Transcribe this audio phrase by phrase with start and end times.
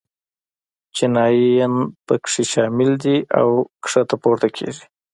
[0.95, 1.73] چینایي ین
[2.05, 3.47] په کې شامل دي او
[3.89, 4.85] ښکته پورته کېږي.